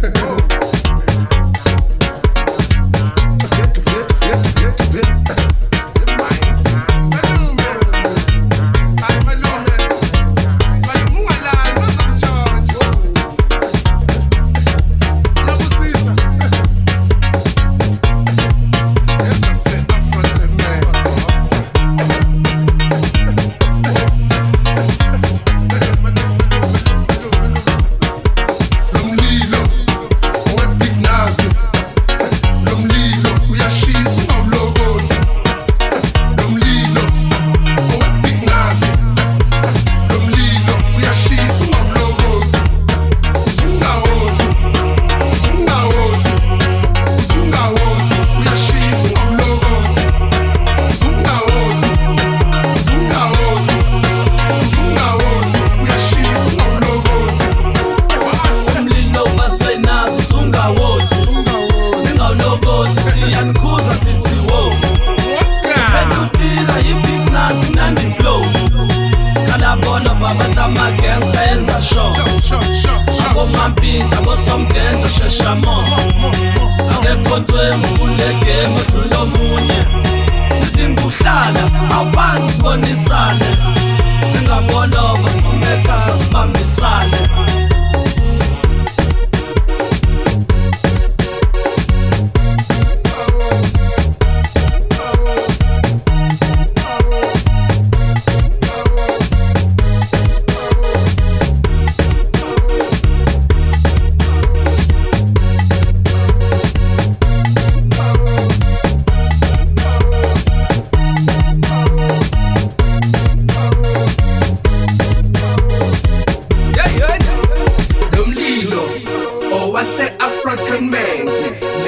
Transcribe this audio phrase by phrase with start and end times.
[0.00, 0.34] Whoa.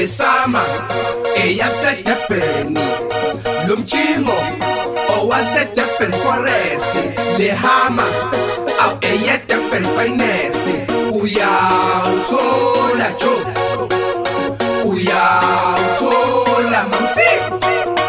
[0.00, 0.62] besama
[1.36, 2.80] eyasetefeni
[3.68, 4.38] lomtshingo
[5.16, 6.86] owasetefen forest
[7.38, 8.06] lehama
[8.82, 10.64] au eyetefen finest
[11.22, 13.34] uyawuthola jo.
[14.84, 17.99] Uyawuthola mamsisi.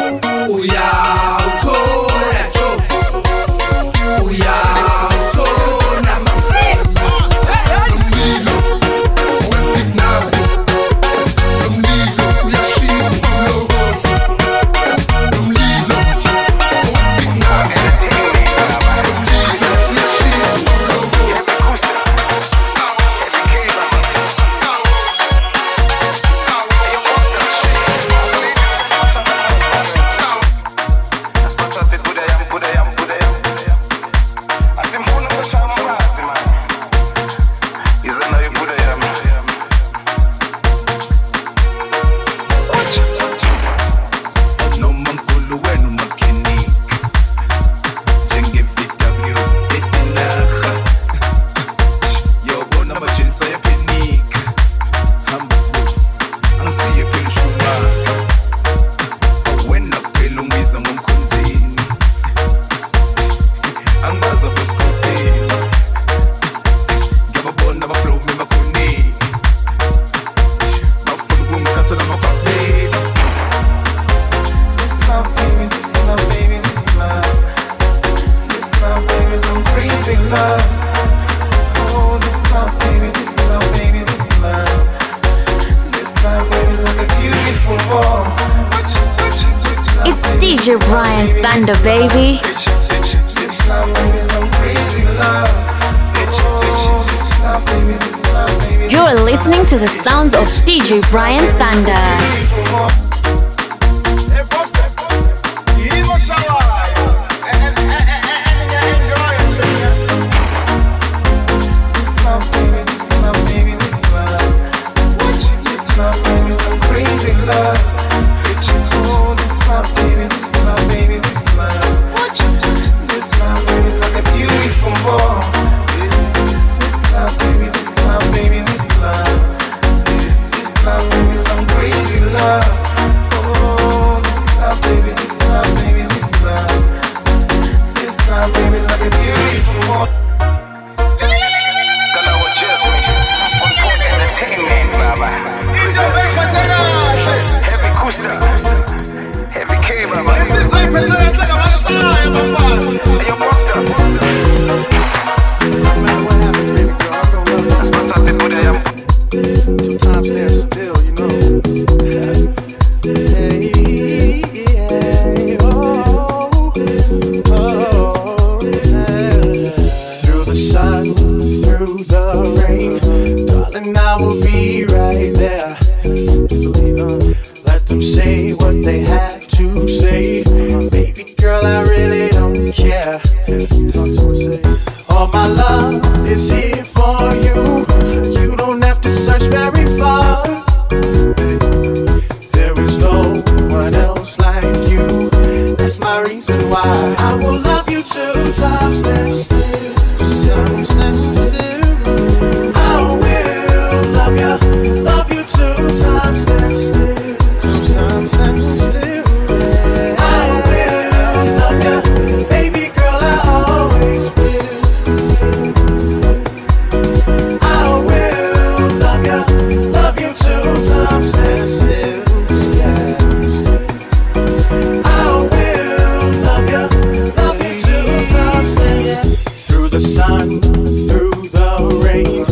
[230.11, 230.59] sun,
[231.07, 232.43] through the rain.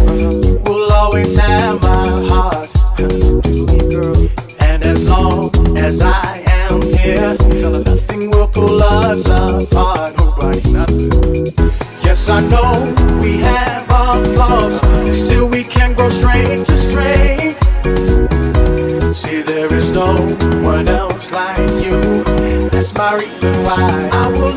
[0.43, 2.69] You will always have my heart.
[4.61, 7.35] And as long as I am here,
[7.83, 10.15] nothing will pull us apart.
[10.15, 11.11] Nobody, nothing.
[12.01, 14.79] Yes, I know we have our flaws.
[15.11, 17.59] Still, we can grow straight to strength.
[19.13, 20.15] See, there is no
[20.63, 21.99] one else like you.
[22.69, 24.48] That's my reason why I would.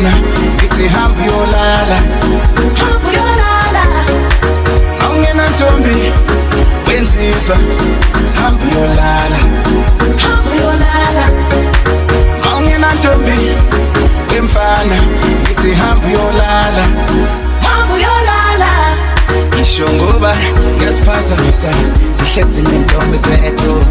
[0.00, 0.12] Wemfana
[0.56, 1.96] ngithi hamba uyolala.
[2.80, 3.82] Hamba uyolala.
[5.04, 6.12] Awungena ntombi
[6.88, 7.56] wensizwa
[8.34, 9.38] hamba uyolala.
[10.16, 11.24] Hamba uyolala.
[12.50, 13.38] Awungena ntombi
[14.32, 15.02] wemfana.
[15.42, 16.84] Ngithi hamba uyolala.
[17.62, 18.96] Hamba uyolala.
[19.54, 20.34] Ngisho ngoba
[20.76, 21.68] ngiyasiphazamisa
[22.12, 23.84] sihlezi nentombi zethu.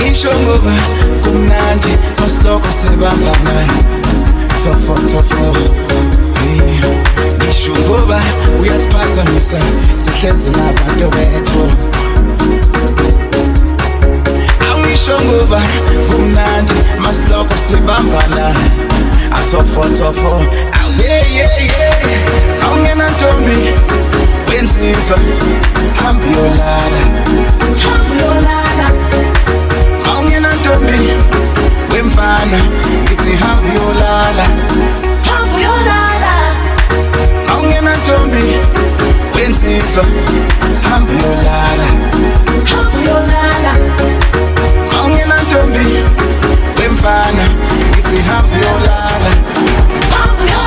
[0.00, 0.72] Ngisho ngoba
[1.24, 3.66] kumnandi masiloko sebambana
[4.64, 5.56] tofo tofo
[6.44, 6.84] Eh,
[7.36, 8.20] ngisho ngoba
[8.62, 9.58] uyasiphazamisa
[9.98, 11.70] sihlezi nabantu bethu
[14.74, 15.62] angisho ngoba
[16.10, 16.72] kumnandi
[17.04, 18.54] masiloko sibambana
[19.32, 20.42] atofotofo
[20.82, 21.46] aweyeye
[22.64, 23.56] awungena ntombi
[24.50, 25.18] wensizwa
[26.04, 27.02] hamba uyolala
[27.84, 28.86] hamba uyolala
[30.12, 30.98] awungena ntombi
[32.12, 32.58] wemfana
[33.02, 34.44] ngithi hamba uyolala
[35.28, 36.32] hamba uyolala
[37.52, 38.44] awungena ntombi
[39.34, 40.04] wensizwa
[40.90, 41.86] hamba uyolala
[42.64, 43.72] hamba uyolala
[44.98, 45.86] awungena ntombi
[46.78, 47.44] wemfana.
[47.90, 49.30] Ngithi hamba uyolala
[50.14, 50.61] hamba uyolala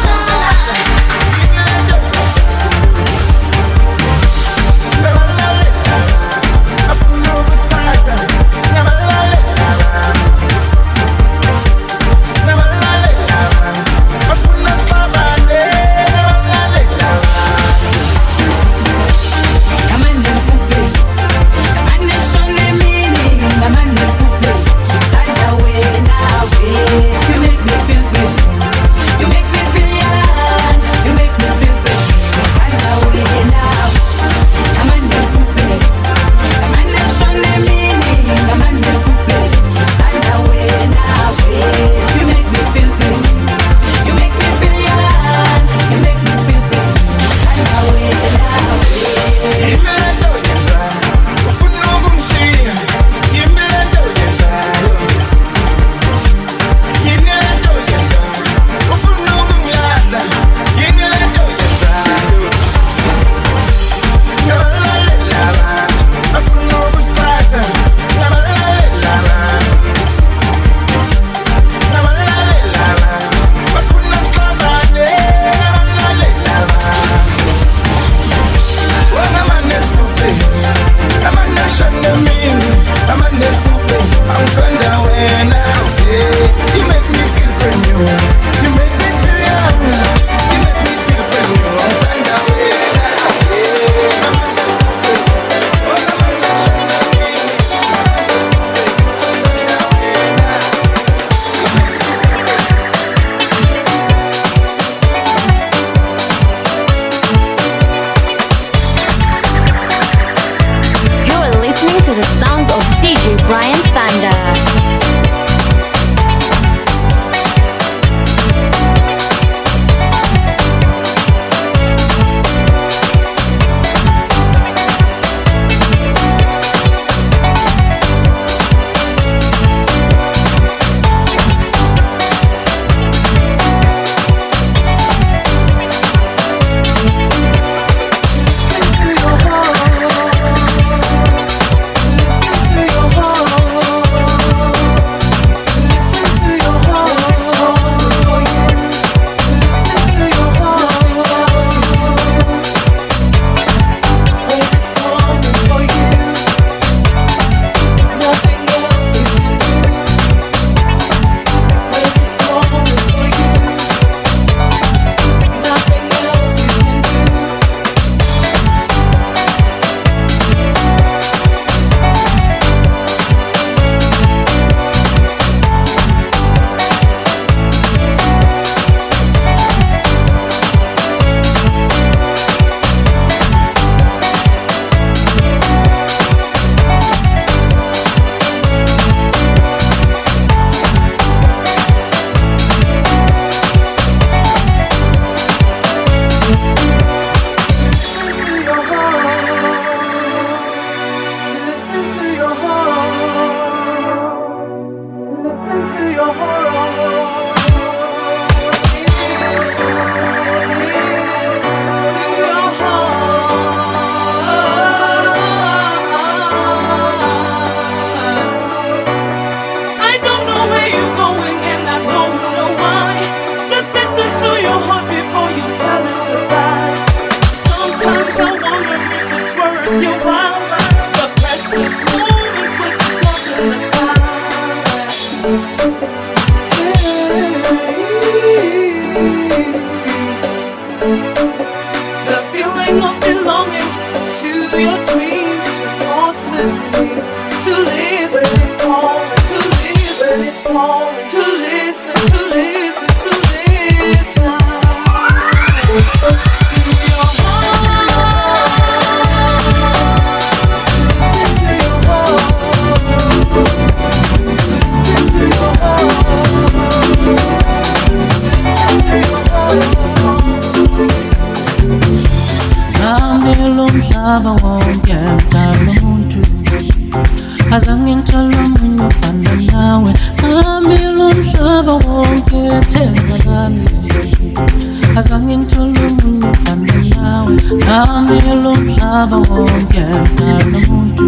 [288.66, 291.26] lomhlaba wonke mhlala umuntu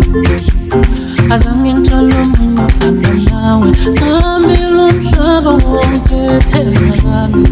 [1.34, 3.70] azange ngitshalo omunye ofana nawe.
[4.00, 6.20] Nami lomhlaba wonke
[6.50, 7.44] thela bami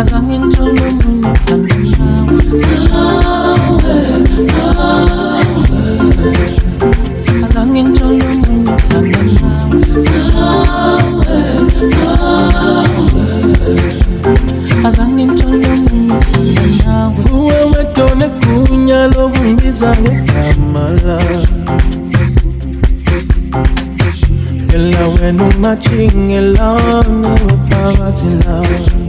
[0.00, 0.34] azange
[0.90, 2.36] omunye ofana nawe.
[2.90, 3.96] Nawe
[4.56, 5.78] nawe.
[7.44, 9.78] Azange ngitshalo omunye ofana nawe.
[10.34, 11.38] Nawe
[11.98, 12.19] nawe.
[19.82, 21.50] I will give my love.
[27.08, 27.36] No
[27.70, 28.99] power to love.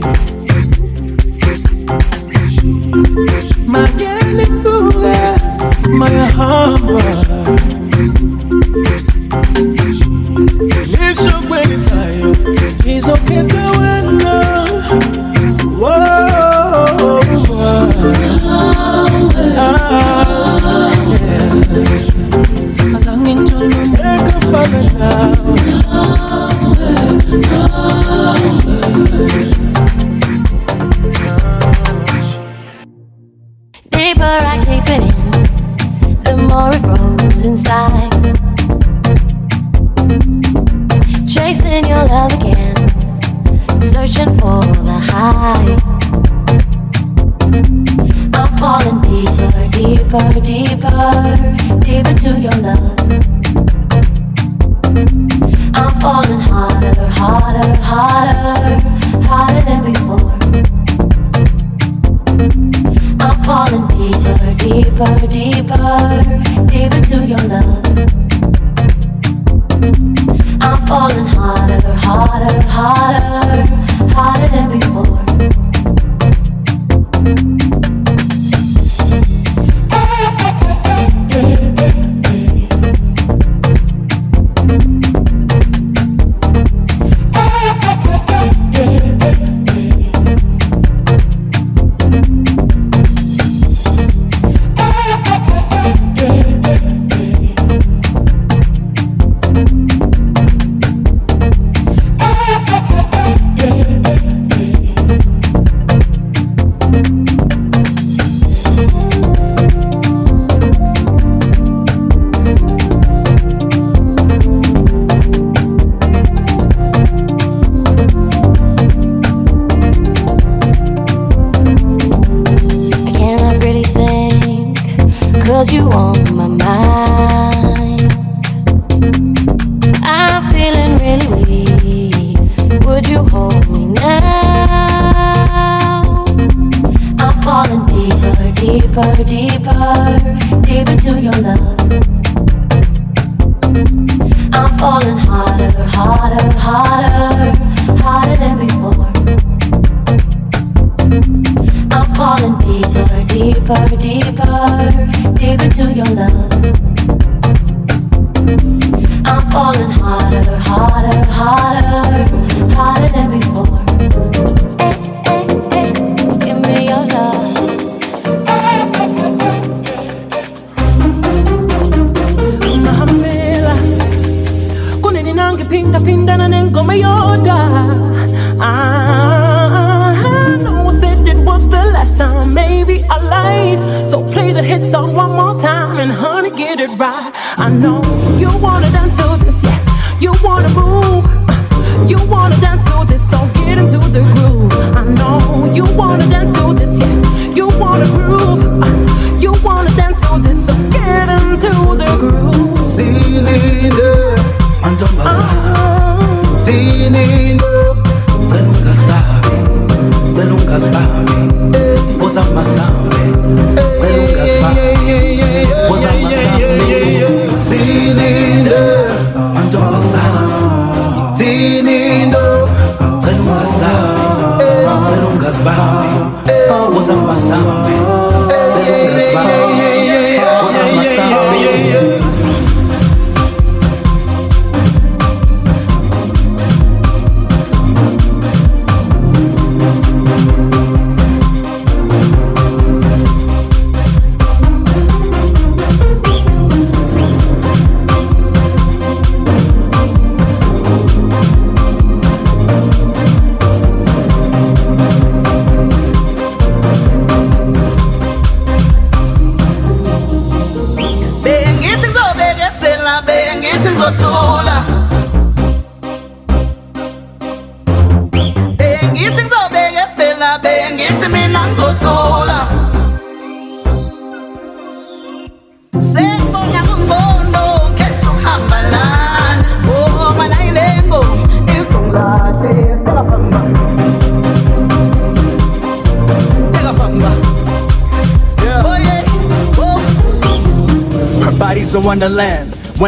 [206.72, 207.31] seni.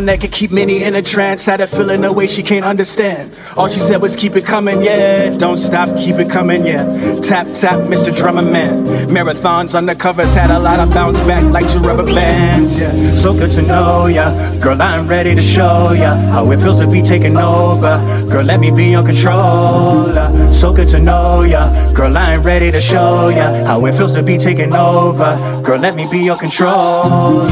[0.05, 1.47] One that could keep many in a trance.
[1.47, 3.41] Had a feeling a way she can't understand.
[3.57, 5.31] All she said was keep it coming, yeah.
[5.39, 6.85] Don't stop, keep it coming, yeah.
[7.23, 8.15] Tap, tap, Mr.
[8.15, 8.85] Drummer Man.
[9.09, 12.91] Marathons on the covers had a lot of bounce back like two rubber bands, yeah.
[13.23, 14.29] So good to know ya.
[14.61, 17.97] Girl, I'm ready to show ya how it feels to be taken over.
[18.29, 20.29] Girl, let me be your controller.
[20.51, 21.73] So good to know ya.
[21.95, 25.63] Girl, I'm ready to show ya how it feels to be taken over.
[25.63, 27.49] Girl, let me be your controller.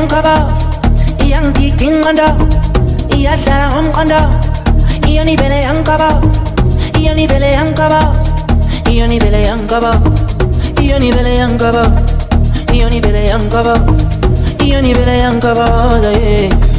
[0.00, 0.68] iyangikhoboza
[1.24, 2.26] iyangidida ingqondo
[3.16, 4.20] iyadlala ngomqondo
[5.08, 6.40] iyona ivele yangikhoboza
[6.98, 8.32] iyona ivele yangikhoboza
[8.90, 10.00] iyona ivele yangikhoboza
[10.80, 11.84] iyona ivele yangikhoboza
[12.72, 13.74] iyona ivele yangikhoboza
[14.64, 16.69] iyona ivele yangikhoboza yeah.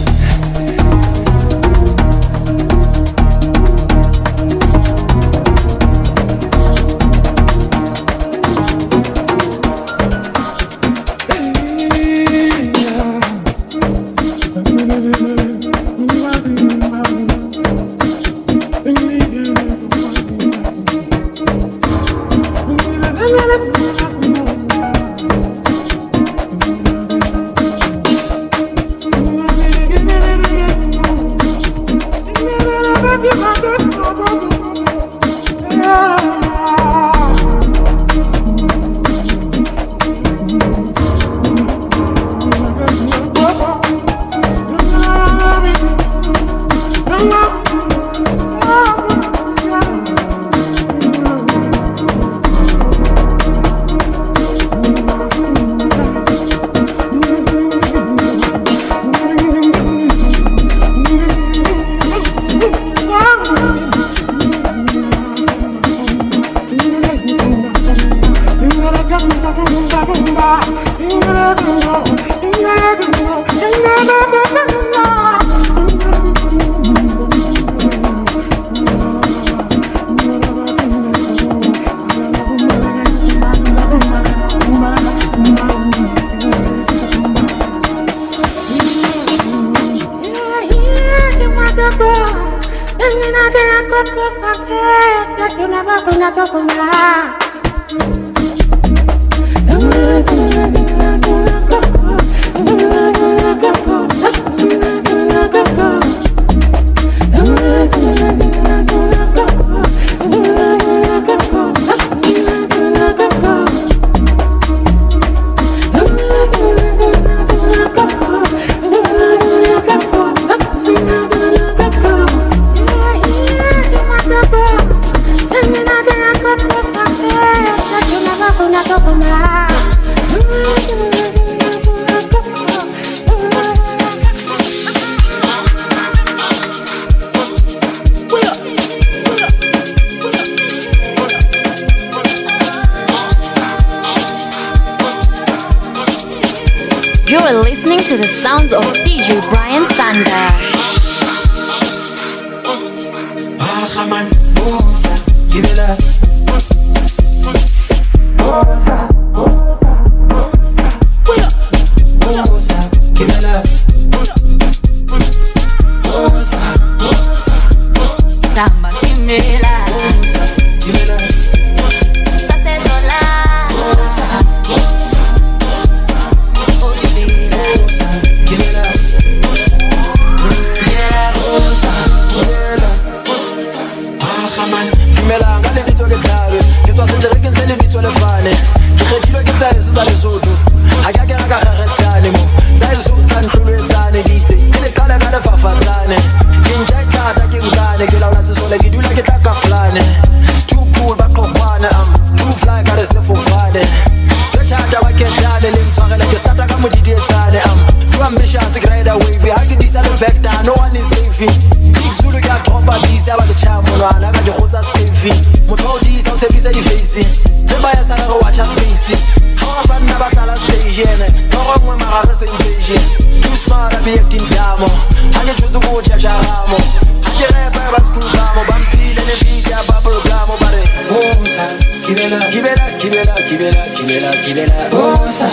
[232.31, 232.99] Give it up.
[233.01, 235.49] kibela kibela kibela kibela kibela Bosa,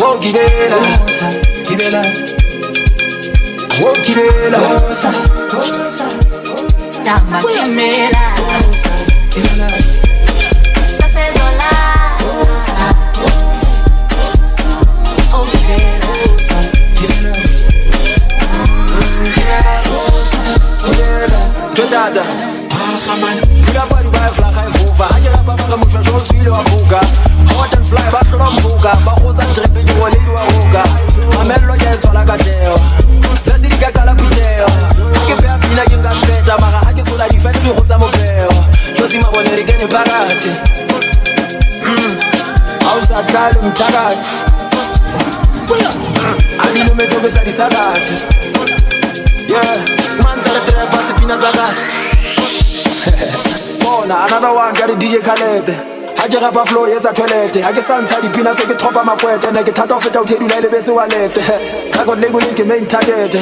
[0.00, 1.28] wo kibela bosa,
[1.66, 2.06] give it up.
[3.80, 5.10] wo kibela Bosa,
[7.04, 8.24] Samba simela.
[9.32, 9.72] give it up.
[10.98, 11.70] Sasezola.
[15.32, 16.10] Olivela.
[16.98, 17.38] Give it up.
[21.74, 22.24] totata
[22.68, 23.38] Baja man,
[23.68, 27.00] Vilapa Dubai-Flache im Hofer Hanyalapamaka Mushashol Tilo Abuka
[27.54, 28.48] Hot and Fly Bashora
[32.28, 32.76] Kateo
[33.44, 34.66] Zesiri Kakala Kuteo
[35.22, 38.48] Akipea Fina Kinga Speta Maka Haki Sula Difendi Dukhuza Mopeo
[38.94, 40.50] Chosi Mabone Rigeni Bakati
[42.84, 44.28] Hausa Kali Mtakati
[46.58, 48.14] Anino Metoke Tsadi Sagasi
[53.82, 55.74] bona another one ka re dj khalete
[56.18, 59.48] ga ke rapa flow etsa toilete ga ke sa ntsha dipina se ke tropa makwete
[59.56, 61.42] ne ke thata go feta o thedula e lebetse walete
[61.98, 63.34] record labeleng ke main target.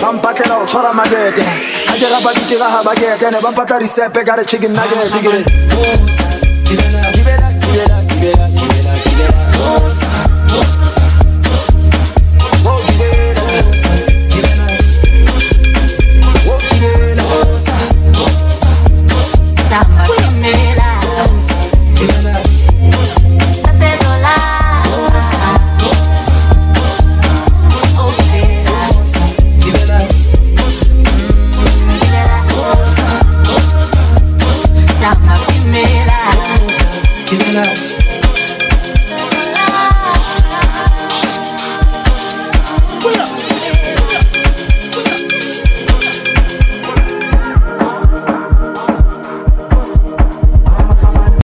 [0.00, 1.44] Ba mpatlela go tshwara makete
[1.88, 6.29] ga ke rapa ditira ga bakete ne ba mpatla disepe ka re chicken nugget